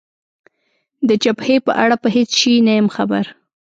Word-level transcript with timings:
د 1.07 1.09
جبهې 1.23 1.57
په 1.65 1.71
اړه 1.83 1.95
په 2.03 2.07
هېڅ 2.15 2.29
شي 2.39 2.53
نه 2.67 2.73
یم 2.77 2.87
خبر. 2.95 3.25